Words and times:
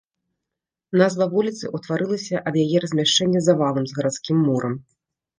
Назва 0.99 1.25
вуліца 1.33 1.67
ўтварылася 1.79 2.41
ад 2.51 2.57
яе 2.63 2.77
размяшчэнне 2.85 3.39
за 3.49 3.53
валам 3.59 3.85
з 3.91 3.99
гарадскім 3.99 4.41
мурам. 4.47 4.73